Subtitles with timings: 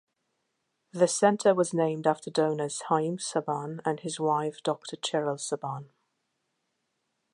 [0.93, 5.89] The center was named after donors Haim Saban and his wife Doctor Cheryl Saban.